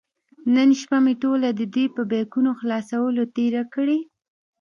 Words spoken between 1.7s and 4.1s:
دې بیکونو په خلاصولو تېره کړې.